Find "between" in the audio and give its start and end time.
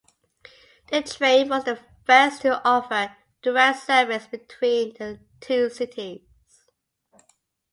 4.25-4.95